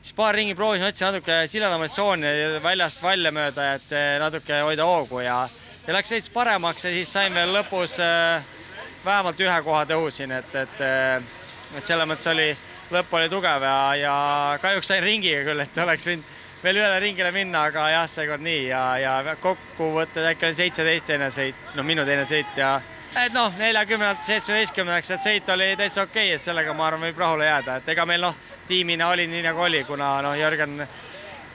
siis 0.00 0.14
paar 0.14 0.34
ringi 0.34 0.54
proovisin, 0.54 0.86
otsin 0.86 1.10
natuke 1.10 1.40
siledamaid 1.46 1.90
tsooni 1.90 2.34
väljast 2.62 3.02
välja 3.02 3.34
mööda, 3.34 3.72
et 3.74 3.92
eh, 3.92 4.14
natuke 4.22 4.62
hoida 4.62 4.86
hoogu 4.86 5.20
ja, 5.26 5.40
ja 5.86 5.98
läks 5.98 6.14
veits 6.14 6.30
paremaks 6.30 6.84
ja 6.84 6.94
siis 6.94 7.12
sain 7.12 7.34
veel 7.34 7.50
lõpus 7.54 7.98
vähemalt 9.04 9.40
ühe 9.40 9.60
koha 9.62 9.84
tõusin, 9.90 10.32
et, 10.38 10.54
et, 10.54 10.80
et 11.78 11.86
selles 11.86 12.06
mõttes 12.06 12.30
oli 12.30 12.50
lõpp 12.94 13.14
oli 13.18 13.30
tugev 13.32 13.64
ja, 13.64 13.78
ja 13.98 14.16
kahjuks 14.62 14.92
sain 14.92 15.02
ringiga 15.04 15.44
küll, 15.46 15.64
et 15.64 15.80
oleks 15.84 16.06
võinud 16.08 16.36
veel 16.62 16.80
ühele 16.80 17.00
ringile 17.02 17.32
minna, 17.34 17.68
aga 17.70 17.88
jah, 17.92 18.06
seekord 18.10 18.42
nii 18.42 18.62
ja, 18.70 18.82
ja 18.98 19.36
kokkuvõttes 19.42 20.30
äkki 20.32 20.48
oli 20.48 20.58
seitseteist 20.58 21.06
teine 21.06 21.28
sõit, 21.34 21.66
no 21.78 21.84
minu 21.86 22.06
teine 22.08 22.24
sõit 22.28 22.56
ja 22.58 22.78
et 23.18 23.34
noh, 23.34 23.52
neljakümnendalt 23.58 24.26
seitsmeteistkümnendaks, 24.26 25.12
et 25.14 25.22
sõit 25.22 25.52
oli 25.54 25.72
täitsa 25.78 26.04
okei 26.04 26.30
okay,, 26.30 26.36
et 26.36 26.42
sellega 26.42 26.74
ma 26.76 26.88
arvan, 26.88 27.06
võib 27.08 27.20
rahule 27.22 27.46
jääda, 27.46 27.78
et 27.80 27.92
ega 27.94 28.06
meil 28.08 28.24
noh, 28.26 28.34
tiimina 28.68 29.12
oli 29.14 29.28
nii 29.30 29.44
nagu 29.46 29.62
oli, 29.68 29.84
kuna 29.88 30.18
noh, 30.24 30.36
Jörgen 30.38 30.82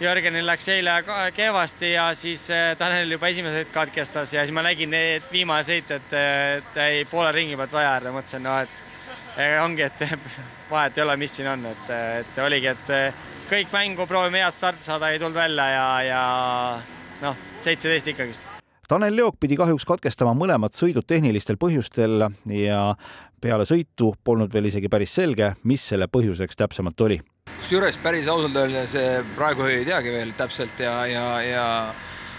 Jörgenil 0.02 0.48
läks 0.48 0.68
eile 0.74 0.96
kehvasti 1.36 1.92
ja 1.92 2.08
siis 2.18 2.48
eh, 2.52 2.72
Tanel 2.78 3.12
juba 3.14 3.30
esimese 3.30 3.62
sõit 3.62 3.70
katkestas 3.76 4.34
ja 4.34 4.42
siis 4.42 4.56
ma 4.56 4.64
nägin, 4.66 4.94
et 4.98 5.28
viimane 5.32 5.64
sõit, 5.68 5.92
et, 5.94 6.16
et 6.18 6.80
jäi 6.80 7.04
poole 7.12 7.32
ringi 7.32 7.60
pealt 7.60 7.76
vaja 7.76 7.92
äärde, 8.00 8.12
mõtlesin, 8.16 8.44
no 8.44 8.58
et 8.66 8.82
ongi, 9.64 9.82
et 9.86 10.04
vahet 10.72 10.98
ei 10.98 11.04
ole, 11.04 11.18
mis 11.18 11.36
siin 11.36 11.50
on, 11.54 11.66
et, 11.66 11.92
et 12.22 12.40
oligi, 12.46 12.72
et 12.74 12.92
kõik 13.50 13.74
mängu 13.74 14.08
proovime 14.10 14.44
head 14.44 14.56
starti 14.56 14.86
saada, 14.86 15.10
ei 15.10 15.22
tulnud 15.22 15.38
välja 15.38 15.68
ja, 15.74 15.86
ja 16.08 16.24
noh, 17.22 17.38
seitseteist 17.60 18.14
ikkagist. 18.14 18.50
Tanel 18.88 19.16
Leok 19.16 19.40
pidi 19.40 19.58
kahjuks 19.58 19.86
katkestama 19.88 20.36
mõlemad 20.38 20.76
sõidud 20.78 21.08
tehnilistel 21.08 21.58
põhjustel 21.58 22.28
ja 22.52 22.82
peale 23.42 23.66
sõitu 23.66 24.14
polnud 24.24 24.54
veel 24.54 24.70
isegi 24.70 24.92
päris 24.92 25.16
selge, 25.16 25.54
mis 25.64 25.86
selle 25.94 26.10
põhjuseks 26.12 26.60
täpsemalt 26.60 27.08
oli 27.08 27.22
kusjuures 27.64 27.96
päris 28.04 28.28
ausalt 28.28 28.58
öeldes 28.60 28.92
praegu 29.38 29.64
ei 29.72 29.86
teagi 29.88 30.12
veel 30.12 30.34
täpselt 30.36 30.82
ja, 30.84 30.92
ja, 31.08 31.24
ja 31.42 31.64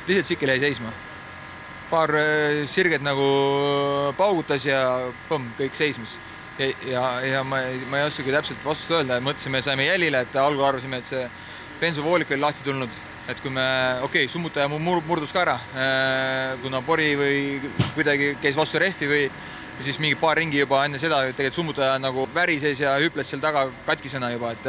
lihtsalt 0.06 0.28
tsikkel 0.28 0.52
jäi 0.52 0.60
seisma. 0.60 0.92
paar 1.90 2.10
äh, 2.16 2.66
sirget 2.68 3.02
nagu 3.02 3.24
paugutas 4.18 4.66
ja 4.66 4.78
põmm, 5.28 5.48
kõik 5.58 5.76
seismas. 5.76 6.18
Ja, 6.58 6.68
ja, 6.86 7.04
ja 7.26 7.42
ma, 7.46 7.60
ma 7.90 8.00
ei 8.00 8.08
oskagi 8.08 8.34
täpselt 8.34 8.62
vastust 8.66 8.94
öelda, 8.98 9.18
mõtlesime, 9.24 9.62
saime 9.64 9.88
jälile, 9.88 10.22
et 10.24 10.36
algul 10.38 10.64
arvasime, 10.66 11.00
et 11.00 11.08
see 11.08 11.24
bensuvoolik 11.80 12.30
oli 12.34 12.44
lahti 12.44 12.64
tulnud, 12.66 13.00
et 13.28 13.40
kui 13.42 13.50
me, 13.54 13.64
okei 14.02 14.24
okay,, 14.24 14.30
summutaja 14.30 14.68
mur, 14.70 15.02
murdus 15.06 15.32
ka 15.34 15.42
ära, 15.42 15.56
äh, 15.74 16.54
kuna 16.62 16.82
pori 16.86 17.14
või 17.18 17.40
kuidagi 17.96 18.34
käis 18.42 18.56
vastu 18.58 18.82
rehvi 18.82 19.10
või 19.10 19.24
ja 19.74 19.82
siis 19.82 19.98
mingi 19.98 20.14
paar 20.14 20.38
ringi 20.38 20.60
juba 20.60 20.84
enne 20.86 21.00
seda 21.02 21.18
tegelikult 21.32 21.58
summutaja 21.58 21.96
nagu 21.98 22.28
värises 22.34 22.78
ja 22.80 22.94
hüples 23.02 23.26
seal 23.30 23.42
taga 23.42 23.66
katkisena 23.86 24.30
juba, 24.34 24.54
et 24.54 24.68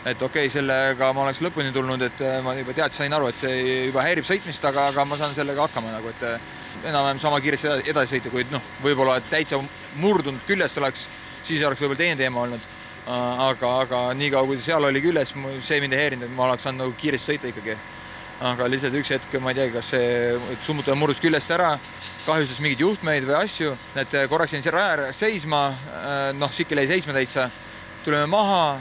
et 0.00 0.22
okei 0.22 0.46
okay,, 0.46 0.52
sellega 0.52 1.10
ma 1.12 1.26
oleks 1.26 1.42
lõpuni 1.44 1.74
tulnud, 1.76 2.00
et 2.06 2.24
ma 2.44 2.54
juba 2.56 2.72
tead, 2.72 2.96
sain 2.96 3.12
aru, 3.12 3.28
et 3.28 3.42
see 3.42 3.58
juba 3.90 4.06
häirib 4.06 4.24
sõitmist, 4.24 4.64
aga, 4.64 4.88
aga 4.94 5.04
ma 5.04 5.20
saan 5.20 5.36
sellega 5.36 5.66
hakkama 5.66 5.92
nagu, 5.92 6.08
et 6.08 6.59
enam-vähem 6.84 7.20
sama 7.22 7.40
kiiresti 7.40 7.90
edasi 7.90 8.16
sõita, 8.16 8.32
kuid 8.32 8.52
noh, 8.54 8.62
võib-olla 8.84 9.18
täitsa 9.30 9.60
murdunud 10.00 10.42
küljest 10.48 10.78
oleks, 10.80 11.06
siis 11.42 11.64
oleks 11.64 11.80
võib-olla 11.80 12.02
teine 12.02 12.20
teema 12.20 12.46
olnud. 12.46 12.68
aga, 13.10 13.70
aga 13.80 14.00
niikaua, 14.14 14.46
kui 14.46 14.60
seal 14.60 14.84
oli 14.84 15.00
küljes, 15.02 15.32
see 15.66 15.80
mind 15.80 15.96
ei 15.96 16.04
häirinud, 16.04 16.28
et 16.28 16.36
ma 16.36 16.44
oleks 16.46 16.62
saanud 16.68 16.84
nagu 16.84 16.92
kiiresti 17.00 17.32
sõita 17.32 17.48
ikkagi. 17.50 17.76
aga 18.40 18.68
lihtsalt 18.72 18.94
üks 18.96 19.10
hetk, 19.12 19.40
ma 19.40 19.50
ei 19.50 19.58
teagi, 19.58 19.72
kas 19.72 19.90
see 19.92 20.38
summutaja 20.64 20.96
murdus 20.96 21.20
küljest 21.20 21.50
ära 21.50 21.74
kahjustas 22.26 22.60
mingeid 22.60 22.82
juhtmeid 22.84 23.26
või 23.28 23.36
asju, 23.40 23.74
et 23.98 24.14
äh, 24.14 24.28
korraks 24.28 24.54
jäin 24.54 24.64
seal 24.64 24.76
raja 24.76 24.94
ääres 24.94 25.20
seisma, 25.22 25.66
äh, 25.70 26.18
noh, 26.36 26.52
Sikkel 26.52 26.82
jäi 26.82 26.90
seisma 26.92 27.16
täitsa, 27.16 27.48
tulime 28.04 28.26
maha, 28.30 28.78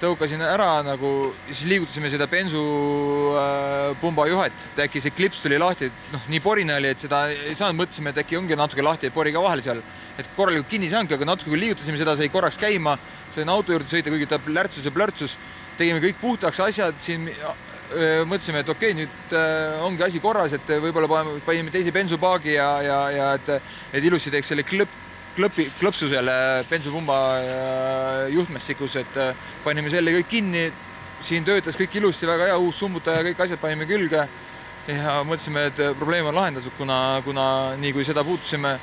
tõukasin 0.00 0.42
ära 0.44 0.82
nagu, 0.84 1.10
siis 1.48 1.64
liigutasime 1.70 2.10
seda 2.12 2.26
bensupumba 2.30 4.26
äh, 4.26 4.30
juhet, 4.30 4.64
et 4.72 4.82
äkki 4.86 5.02
see 5.02 5.14
klips 5.16 5.42
tuli 5.44 5.58
lahti, 5.60 5.88
noh, 6.12 6.26
nii 6.32 6.40
porine 6.44 6.76
oli, 6.76 6.90
et 6.92 7.04
seda 7.06 7.24
ei 7.32 7.54
saanud, 7.56 7.80
mõtlesime, 7.80 8.12
et 8.12 8.22
äkki 8.24 8.38
ongi 8.38 8.58
natuke 8.58 8.84
lahti, 8.84 9.12
pori 9.14 9.32
ka 9.34 9.42
vahel 9.44 9.62
seal, 9.64 9.80
et 10.16 10.28
korralikult 10.36 10.68
kinni 10.72 10.90
ei 10.90 10.94
saanudki, 10.94 11.16
aga 11.16 11.30
natuke 11.32 11.52
kui 11.52 11.62
liigutasime 11.62 12.00
seda, 12.00 12.16
sai 12.18 12.28
korraks 12.32 12.60
käima, 12.60 12.96
sain 13.34 13.48
auto 13.52 13.74
juurde 13.74 13.88
sõita, 13.90 14.12
kuigi 14.12 14.28
ta 14.30 14.40
plärtsus 14.42 14.88
ja 14.88 14.92
plörtsus, 14.92 15.38
tegime 15.78 16.02
kõik 16.04 16.20
puhtaks 16.20 16.60
asjad 16.66 17.00
siin 17.00 17.30
mõtlesime, 18.26 18.64
et 18.64 18.70
okei 18.72 18.94
nüüd 18.98 19.34
äh, 19.38 19.80
ongi 19.86 20.02
asi 20.02 20.20
korras, 20.20 20.52
et 20.56 20.70
võib-olla 20.82 21.08
panime 21.46 21.70
teise 21.70 21.92
bensupaagi 21.94 22.56
ja, 22.56 22.70
ja, 22.82 23.00
ja 23.14 23.32
et, 23.38 23.52
et 23.94 24.04
ilusti 24.04 24.32
teeks 24.34 24.50
selle 24.52 24.64
klõp, 24.66 25.05
klõpi, 25.36 25.68
klõpsu 25.78 26.08
selle 26.10 26.34
bensupumba 26.70 27.20
äh, 27.36 28.24
juhtmestikus, 28.34 28.98
et 29.02 29.20
äh, 29.20 29.46
panime 29.64 29.92
selle 29.92 30.14
kõik 30.18 30.30
kinni. 30.30 30.66
siin 31.26 31.44
töötas 31.44 31.78
kõik 31.80 31.94
ilusti, 31.96 32.26
väga 32.28 32.50
hea, 32.50 32.58
uus 32.60 32.76
summutaja, 32.78 33.22
kõik 33.24 33.38
asjad 33.40 33.60
panime 33.60 33.86
külge. 33.86 34.26
ja 34.86 35.22
mõtlesime, 35.26 35.66
et 35.66 35.80
probleem 35.98 36.26
on 36.26 36.34
lahendatud, 36.34 36.72
kuna, 36.78 37.20
kuna 37.24 37.74
nii 37.76 37.92
kui 37.92 38.04
seda 38.04 38.22
puutusime, 38.24 38.76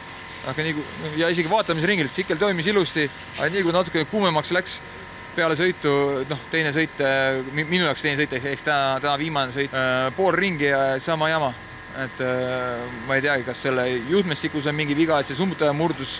aga 0.47 0.63
nii 0.63 0.73
kui 0.73 0.83
ja 1.21 1.29
isegi 1.29 1.49
vaatamisringil, 1.49 2.09
tsikkel 2.09 2.37
toimis 2.37 2.67
ilusti, 2.67 3.09
aga 3.37 3.49
nii 3.53 3.63
kui 3.63 3.71
natuke 3.71 4.05
kuumemaks 4.11 4.51
läks 4.51 4.81
peale 5.35 5.57
sõitu, 5.57 5.91
noh, 6.29 6.41
teine 6.51 6.71
sõit, 6.73 7.01
äh, 7.01 7.41
minu 7.53 7.85
jaoks 7.87 8.03
teine 8.05 8.19
sõit 8.19 8.33
ehk, 8.37 8.63
täna, 8.65 8.99
täna 9.01 9.13
viimane 9.17 9.53
sõit, 9.53 9.73
äh, 9.73 10.09
pool 10.17 10.35
ringi 10.37 10.69
ja 10.69 10.99
sama 10.99 11.29
jama. 11.29 11.53
et 11.93 12.21
äh, 12.25 12.85
ma 13.05 13.19
ei 13.19 13.21
teagi, 13.21 13.43
kas 13.45 13.59
selle 13.67 13.83
juhtmestikus 14.09 14.65
on 14.65 14.73
mingi 14.73 14.95
viga, 14.97 15.19
et 15.19 15.27
see 15.29 15.37
summutaja 15.37 15.75
murdus 15.77 16.15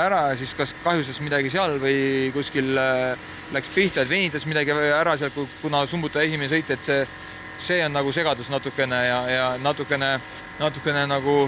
ära, 0.00 0.22
siis 0.38 0.54
kas 0.58 0.74
kahjustas 0.84 1.20
midagi 1.22 1.52
seal 1.52 1.78
või 1.82 2.30
kuskil 2.34 2.72
läks 3.54 3.70
pihta, 3.74 4.02
et 4.02 4.10
venitas 4.10 4.46
midagi 4.50 4.74
ära 4.74 5.16
seal, 5.20 5.30
kuna 5.62 5.84
summutaja 5.86 6.26
esimene 6.26 6.50
sõit, 6.50 6.72
et 6.74 6.88
see, 6.88 7.04
see 7.58 7.84
on 7.86 7.94
nagu 7.94 8.12
segadus 8.12 8.50
natukene 8.50 9.04
ja, 9.06 9.20
ja 9.30 9.46
natukene, 9.62 10.16
natukene 10.58 11.06
nagu 11.10 11.44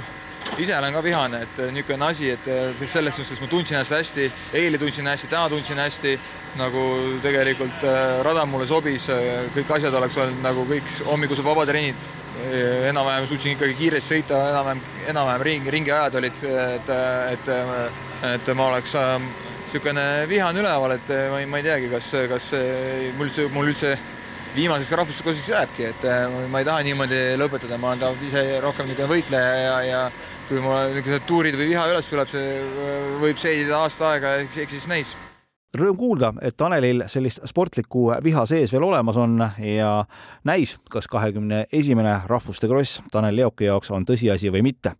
ise 0.58 0.78
olen 0.78 0.94
ka 0.94 1.02
vihane, 1.02 1.42
et 1.42 1.60
niisugune 1.74 2.06
asi, 2.06 2.30
et 2.30 2.48
selles 2.88 3.16
suhtes 3.18 3.40
ma 3.42 3.48
tundsin 3.50 3.76
ennast 3.76 3.94
hästi, 3.96 4.26
eile 4.56 4.78
tundsin 4.78 5.08
hästi, 5.10 5.28
täna 5.32 5.48
tundsin 5.52 5.80
hästi, 5.80 6.14
nagu 6.60 6.82
tegelikult 7.24 7.84
äh, 7.84 8.20
rada 8.24 8.46
mulle 8.48 8.66
sobis, 8.68 9.10
äh, 9.12 9.48
kõik 9.56 9.74
asjad 9.76 9.94
oleks 9.98 10.16
olnud 10.22 10.44
nagu 10.44 10.64
kõik 10.70 10.88
hommikused 11.08 11.44
vabad 11.44 11.68
trennid, 11.68 12.08
äh, 12.46 12.88
enam-vähem 12.90 13.28
suutsin 13.28 13.56
ikkagi 13.56 13.76
kiiresti 13.82 14.14
sõita, 14.14 14.40
enam-vähem, 14.52 14.82
enam-vähem 15.12 15.46
ring, 15.50 15.70
ringiajad 15.76 16.20
olid, 16.22 16.44
et, 16.54 16.92
et, 17.34 17.54
et 18.24 18.52
ma 18.56 18.70
oleks 18.72 18.94
niisugune 18.96 20.04
vihane 20.30 20.62
üleval, 20.62 20.96
et 20.96 21.10
ma 21.32 21.40
ei, 21.42 21.48
ma 21.50 21.60
ei 21.60 21.66
teagi, 21.66 21.90
kas, 21.92 22.12
kas 22.30 22.52
mul 23.18 23.28
üldse, 23.28 23.48
mul 23.52 23.70
üldse 23.72 23.96
viimaseks 24.56 24.96
rahvuskoosiks 24.96 25.52
jääbki, 25.52 25.90
et 25.90 26.08
ma 26.52 26.62
ei 26.62 26.68
taha 26.68 26.86
niimoodi 26.86 27.22
lõpetada, 27.40 27.76
ma 27.80 27.92
olen 27.92 28.24
ise 28.24 28.44
rohkem 28.64 28.88
niisugune 28.88 29.12
võitleja 29.12 29.54
ja, 29.60 29.78
ja 29.84 30.02
kui 30.48 30.62
mul 30.64 30.94
niisugused 30.94 31.26
tuurid 31.28 31.58
või 31.58 31.72
viha 31.74 31.86
üles 31.92 32.08
tuleb, 32.08 32.30
see 32.32 32.60
võib 33.20 33.40
seedida 33.42 33.82
aasta 33.82 34.14
aega, 34.14 34.36
eks 34.46 34.76
siis 34.78 34.88
näis 34.90 35.16
rõõm 35.76 35.96
kuulda, 35.98 36.32
et 36.40 36.56
Tanelil 36.56 37.04
sellist 37.10 37.42
sportlikku 37.48 38.08
viha 38.24 38.44
sees 38.48 38.72
veel 38.72 38.86
olemas 38.86 39.18
on 39.20 39.38
ja 39.60 39.90
näis, 40.48 40.76
kas 40.90 41.08
kahekümne 41.10 41.66
esimene 41.72 42.20
rahvuste 42.26 42.68
kross 42.70 43.02
Tanel 43.12 43.36
Leoki 43.36 43.68
jaoks 43.68 43.90
on 43.92 44.06
tõsiasi 44.08 44.52
või 44.54 44.64
mitte. 44.70 44.96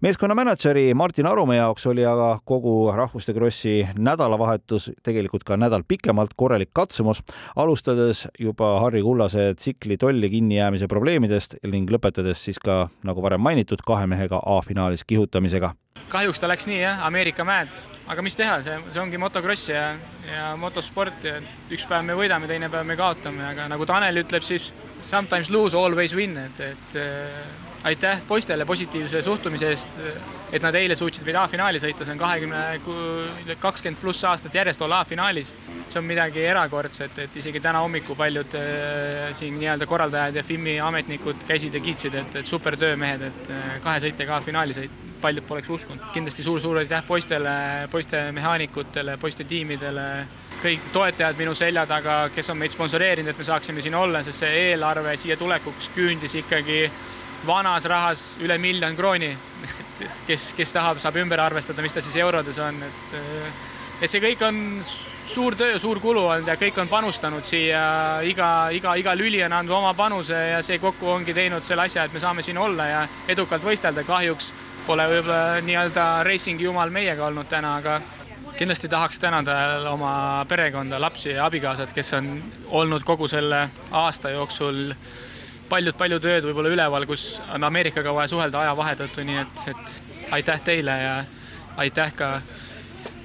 Meeskonna 0.00 0.34
mänedžeri 0.34 0.94
Martin 0.94 1.26
Arumäe 1.26 1.58
jaoks 1.58 1.86
oli 1.86 2.04
aga 2.06 2.38
kogu 2.44 2.92
rahvuste 2.96 3.34
krossi 3.36 3.74
nädalavahetus 3.98 4.90
tegelikult 5.02 5.44
ka 5.44 5.56
nädal 5.60 5.84
pikemalt 5.88 6.32
korralik 6.36 6.70
katsumus, 6.72 7.22
alustades 7.56 8.26
juba 8.38 8.78
Harri 8.80 9.02
Kullase 9.02 9.54
tsikli 9.54 9.96
tolli 9.96 10.30
kinnijäämise 10.30 10.88
probleemidest 10.88 11.58
ning 11.68 11.90
lõpetades 11.90 12.44
siis 12.48 12.58
ka, 12.58 12.88
nagu 13.04 13.22
varem 13.22 13.40
mainitud, 13.40 13.84
kahe 13.86 14.06
mehega 14.06 14.40
A-finaalis 14.46 15.04
kihutamisega. 15.04 15.74
Kahjuks 16.10 16.40
ta 16.40 16.48
läks 16.48 16.66
nii 16.66 16.80
jah, 16.80 17.04
Ameerika 17.06 17.44
mäed, 17.46 17.74
aga 18.10 18.22
mis 18.24 18.34
teha, 18.38 18.58
see, 18.66 18.78
see 18.90 19.02
ongi 19.02 19.18
motokross 19.20 19.68
ja, 19.70 19.84
ja 20.26 20.52
motosport 20.58 21.26
ja 21.28 21.36
üks 21.70 21.84
päev 21.86 22.06
me 22.08 22.16
võidame, 22.18 22.48
teine 22.50 22.70
päev 22.72 22.88
me 22.88 22.96
kaotame, 22.98 23.44
aga 23.52 23.68
nagu 23.70 23.86
Tanel 23.86 24.24
ütleb, 24.24 24.42
siis 24.42 24.70
sometimes 25.00 25.52
lose, 25.54 25.78
always 25.78 26.16
win, 26.16 26.38
et, 26.40 26.62
et 26.72 27.69
aitäh 27.84 28.20
poistele 28.28 28.64
positiivse 28.64 29.22
suhtumise 29.22 29.68
eest, 29.72 29.96
et 30.52 30.62
nad 30.62 30.76
eile 30.76 30.94
suutsid 30.98 31.24
meid 31.24 31.38
A-finaali 31.40 31.80
sõita, 31.80 32.04
see 32.04 32.14
on 32.14 32.20
kahekümne, 32.20 33.56
kakskümmend 33.60 34.00
pluss 34.02 34.24
aastat 34.28 34.54
järjest 34.60 34.82
olla 34.84 35.00
A-finaalis. 35.00 35.54
see 35.88 35.98
on 35.98 36.06
midagi 36.06 36.44
erakordset, 36.46 37.18
et 37.18 37.36
isegi 37.36 37.60
täna 37.60 37.80
hommikul 37.80 38.16
paljud 38.16 38.56
äh, 38.58 39.30
siin 39.34 39.58
nii-öelda 39.58 39.86
korraldajad 39.86 40.36
ja 40.36 40.42
FIM-i 40.42 40.80
ametnikud 40.80 41.46
käisid 41.48 41.74
ja 41.74 41.80
kiitsid, 41.80 42.14
et, 42.14 42.36
et 42.42 42.46
super 42.46 42.76
töö, 42.76 42.96
mehed, 42.96 43.22
et 43.30 43.50
äh, 43.50 43.78
kahe 43.82 44.04
sõitjaga 44.06 44.38
A-finaali 44.38 44.76
sõit 44.76 45.09
paljud 45.20 45.46
poleks 45.46 45.70
uskunud. 45.70 46.04
kindlasti 46.12 46.42
suur-suur 46.42 46.82
aitäh 46.82 47.02
poistele, 47.06 47.54
poiste 47.90 48.22
mehaanikutele, 48.32 49.16
poiste 49.20 49.44
tiimidele, 49.44 50.06
kõik 50.62 50.90
toetajad 50.92 51.38
minu 51.38 51.54
selja 51.54 51.86
taga, 51.86 52.20
kes 52.34 52.50
on 52.50 52.60
meid 52.60 52.74
sponsoreerinud, 52.74 53.32
et 53.32 53.38
me 53.38 53.48
saaksime 53.48 53.80
siin 53.84 53.94
olla, 53.94 54.22
sest 54.22 54.44
see 54.44 54.52
eelarve 54.70 55.16
siia 55.16 55.36
tulekuks 55.40 55.90
küündis 55.96 56.36
ikkagi 56.42 56.84
vanas 57.46 57.86
rahas 57.88 58.26
üle 58.44 58.58
miljon 58.58 58.96
krooni. 58.96 59.32
et 60.00 60.22
kes, 60.26 60.52
kes 60.56 60.72
tahab, 60.72 61.00
saab 61.00 61.16
ümber 61.20 61.40
arvestada, 61.40 61.82
mis 61.82 61.92
ta 61.92 62.00
siis 62.00 62.16
eurodes 62.16 62.58
on, 62.58 62.82
et 62.82 63.20
et 64.00 64.08
see 64.08 64.20
kõik 64.22 64.42
on 64.46 64.58
suur 65.28 65.54
töö, 65.58 65.76
suur 65.78 66.00
kulu 66.00 66.22
olnud 66.24 66.48
ja 66.48 66.56
kõik 66.60 66.78
on 66.80 66.88
panustanud 66.88 67.44
siia, 67.44 67.82
iga, 68.26 68.70
iga, 68.72 68.94
iga 68.96 69.14
lüli 69.16 69.42
on 69.44 69.52
andnud 69.52 69.76
oma 69.76 69.92
panuse 69.94 70.38
ja 70.54 70.62
see 70.64 70.80
kokku 70.80 71.10
ongi 71.18 71.34
teinud 71.36 71.66
selle 71.68 71.84
asja, 71.84 72.06
et 72.08 72.14
me 72.16 72.22
saame 72.22 72.42
siin 72.42 72.58
olla 72.58 72.86
ja 72.88 73.02
edukalt 73.28 73.64
võistelda. 73.64 74.04
kahjuks 74.08 74.52
pole 74.90 75.04
võib-olla 75.06 75.60
nii-öelda 75.62 76.04
racing'i 76.26 76.66
jumal 76.66 76.90
meiega 76.90 77.22
olnud 77.28 77.46
täna, 77.50 77.76
aga 77.78 78.00
kindlasti 78.58 78.88
tahaks 78.90 79.20
tänada 79.22 79.54
oma 79.90 80.44
perekonda, 80.50 80.98
lapsi 81.00 81.30
ja 81.36 81.44
abikaasat, 81.46 81.92
kes 81.94 82.10
on 82.18 82.30
olnud 82.80 83.06
kogu 83.06 83.28
selle 83.30 83.60
aasta 84.00 84.32
jooksul 84.34 84.90
paljud-paljud 85.70 86.26
ööd 86.32 86.48
võib-olla 86.48 86.74
üleval, 86.74 87.06
kus 87.06 87.28
on 87.54 87.68
Ameerikaga 87.70 88.14
vaja 88.16 88.32
suhelda 88.32 88.64
ajavahe 88.64 88.96
tõttu, 89.04 89.22
nii 89.28 89.38
et, 89.44 89.62
et 89.70 90.34
aitäh 90.40 90.66
teile 90.66 90.98
ja 91.04 91.14
aitäh 91.78 92.12
ka 92.18 92.32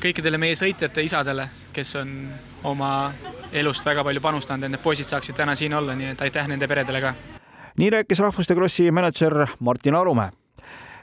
kõikidele 0.06 0.38
meie 0.38 0.54
sõitjate 0.60 1.02
isadele, 1.02 1.50
kes 1.74 1.98
on 1.98 2.16
oma 2.64 2.94
elust 3.52 3.86
väga 3.90 4.06
palju 4.06 4.22
panustanud, 4.22 4.70
et 4.70 4.78
need 4.78 4.86
poisid 4.86 5.10
saaksid 5.10 5.42
täna 5.42 5.58
siin 5.58 5.74
olla, 5.74 5.98
nii 5.98 6.14
et 6.14 6.26
aitäh 6.30 6.54
nende 6.54 6.70
peredele 6.70 7.02
ka. 7.02 7.18
nii 7.82 7.94
rääkis 8.00 8.22
Rahvuste 8.22 8.54
Krossi 8.54 8.92
mänedžer 8.92 9.48
Martin 9.60 9.98
Arumäe 9.98 10.45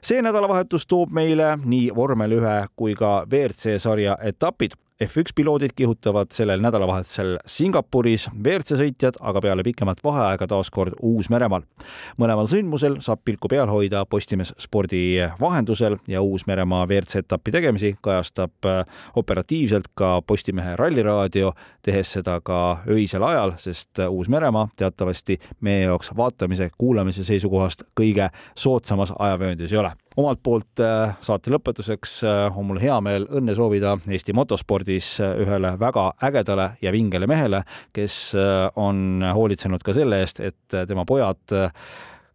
see 0.04 0.22
nädalavahetus 0.22 0.86
toob 0.86 1.12
meile 1.14 1.56
nii 1.64 1.90
vormel 1.94 2.38
ühe 2.38 2.56
kui 2.76 2.94
ka 2.98 3.22
WRC 3.30 3.78
sarja 3.82 4.16
etapid 4.22 4.74
F1 5.02 5.32
piloodid 5.34 5.72
kihutavad 5.76 6.30
sellel 6.30 6.60
nädalavahetusel 6.62 7.38
Singapuris, 7.46 8.28
WRC 8.44 8.76
sõitjad 8.78 9.16
aga 9.20 9.40
peale 9.42 9.64
pikemat 9.66 10.02
vaheaega 10.04 10.46
taas 10.46 10.70
kord 10.70 10.94
Uus-Meremaal. 11.02 11.64
mõlemal 12.18 12.46
sündmusel 12.46 13.00
saab 13.02 13.22
pilku 13.24 13.48
peal 13.48 13.66
hoida 13.70 14.04
Postimees 14.06 14.52
spordi 14.58 15.18
vahendusel 15.40 15.96
ja 16.08 16.22
Uus-Meremaa 16.22 16.84
WRC 16.86 17.24
etapi 17.24 17.50
tegemisi 17.50 17.96
kajastab 18.00 18.68
äh, 18.68 18.84
operatiivselt 19.16 19.90
ka 19.94 20.20
Postimehe 20.22 20.76
ralliraadio, 20.76 21.52
tehes 21.82 22.12
seda 22.12 22.38
ka 22.40 22.84
öisel 22.86 23.26
ajal, 23.26 23.56
sest 23.58 23.98
Uus-Meremaa 24.08 24.68
teatavasti 24.76 25.40
meie 25.60 25.88
jaoks 25.88 26.12
vaatamise, 26.16 26.70
kuulamise 26.78 27.24
seisukohast 27.24 27.82
kõige 27.98 28.30
soodsamas 28.54 29.14
ajavööndis 29.18 29.72
ei 29.72 29.82
ole 29.82 29.96
omalt 30.16 30.42
poolt 30.44 30.82
äh, 30.82 31.14
saate 31.24 31.52
lõpetuseks 31.52 32.18
äh, 32.28 32.58
on 32.58 32.68
mul 32.68 32.80
hea 32.82 32.98
meel 33.04 33.26
õnne 33.32 33.54
soovida 33.56 33.96
Eesti 34.08 34.34
motospordis 34.36 35.14
äh, 35.22 35.34
ühele 35.44 35.74
väga 35.80 36.10
ägedale 36.28 36.72
ja 36.82 36.92
vingele 36.92 37.28
mehele, 37.30 37.62
kes 37.92 38.16
on 38.80 39.22
hoolitsenud 39.34 39.82
ka 39.84 39.94
selle 39.96 40.22
eest, 40.22 40.40
et 40.40 40.76
tema 40.88 41.04
pojad 41.08 41.54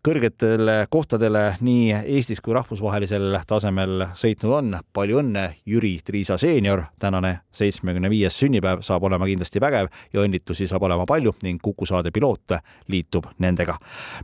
kõrgetele 0.06 0.86
kohtadele 0.90 1.58
nii 1.62 1.92
Eestis 2.06 2.42
kui 2.44 2.54
rahvusvahelisel 2.56 3.38
tasemel 3.48 4.06
sõitnud 4.18 4.54
on. 4.54 4.78
palju 4.94 5.20
õnne, 5.22 5.46
Jüri 5.66 6.00
Triisa 6.06 6.38
seenior, 6.38 6.84
tänane 7.00 7.40
seitsmekümne 7.52 8.10
viies 8.10 8.40
sünnipäev 8.40 8.82
saab 8.82 9.04
olema 9.04 9.26
kindlasti 9.26 9.62
vägev 9.62 9.90
ja 10.14 10.22
õnnitlusi 10.22 10.68
saab 10.68 10.84
olema 10.84 11.06
palju 11.06 11.36
ning 11.44 11.62
Kuku 11.62 11.86
saade 11.86 12.12
piloot 12.12 12.58
liitub 12.88 13.26
nendega. 13.40 13.78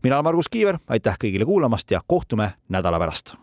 mina 0.03 0.15
olen 0.15 0.23
Margus 0.23 0.49
Kiiver, 0.49 0.77
aitäh 0.87 1.17
kõigile 1.19 1.45
kuulamast 1.45 1.91
ja 1.91 2.01
kohtume 2.07 2.53
nädala 2.69 2.99
pärast. 2.99 3.35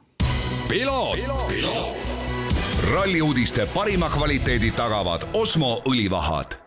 ralli 2.94 3.22
uudiste 3.22 3.66
parima 3.74 4.08
kvaliteedi 4.08 4.70
tagavad 4.70 5.28
Osmo 5.34 5.82
õlivahad 5.88 6.60